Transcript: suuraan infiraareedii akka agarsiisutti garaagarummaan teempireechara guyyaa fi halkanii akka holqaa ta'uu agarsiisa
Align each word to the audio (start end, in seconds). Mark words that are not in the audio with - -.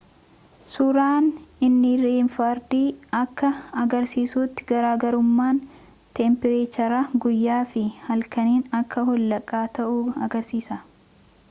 suuraan 0.75 1.25
infiraareedii 1.67 2.85
akka 3.17 3.49
agarsiisutti 3.83 4.67
garaagarummaan 4.73 5.61
teempireechara 6.21 7.05
guyyaa 7.27 7.61
fi 7.77 7.87
halkanii 8.09 8.59
akka 8.81 9.07
holqaa 9.13 9.65
ta'uu 9.79 10.03
agarsiisa 10.29 10.83